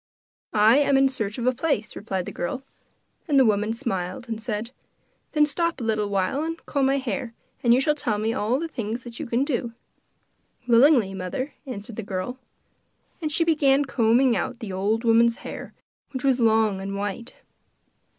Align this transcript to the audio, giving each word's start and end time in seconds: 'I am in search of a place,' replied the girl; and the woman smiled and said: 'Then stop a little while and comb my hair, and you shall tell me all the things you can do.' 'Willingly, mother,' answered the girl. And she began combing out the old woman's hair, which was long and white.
'I 0.53 0.77
am 0.77 0.97
in 0.97 1.07
search 1.07 1.37
of 1.37 1.45
a 1.45 1.53
place,' 1.53 1.95
replied 1.95 2.25
the 2.25 2.31
girl; 2.31 2.63
and 3.27 3.39
the 3.39 3.45
woman 3.45 3.71
smiled 3.71 4.27
and 4.27 4.41
said: 4.41 4.71
'Then 5.33 5.45
stop 5.45 5.79
a 5.79 5.83
little 5.83 6.09
while 6.09 6.41
and 6.41 6.57
comb 6.65 6.87
my 6.87 6.97
hair, 6.97 7.35
and 7.61 7.71
you 7.71 7.79
shall 7.79 7.93
tell 7.93 8.17
me 8.17 8.33
all 8.33 8.57
the 8.59 8.67
things 8.67 9.19
you 9.19 9.27
can 9.27 9.43
do.' 9.45 9.73
'Willingly, 10.67 11.13
mother,' 11.13 11.53
answered 11.67 11.97
the 11.97 12.01
girl. 12.01 12.39
And 13.21 13.31
she 13.31 13.43
began 13.43 13.85
combing 13.85 14.35
out 14.35 14.57
the 14.57 14.73
old 14.73 15.03
woman's 15.03 15.35
hair, 15.45 15.75
which 16.13 16.23
was 16.23 16.39
long 16.39 16.81
and 16.81 16.95
white. 16.95 17.35